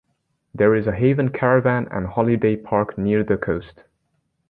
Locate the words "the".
3.23-3.37